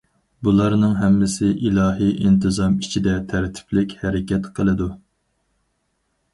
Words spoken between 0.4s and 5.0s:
بۇلارنىڭ ھەممىسى ئىلاھى ئىنتىزام ئىچىدە تەرتىپلىك ھەرىكەت قىلىدۇ.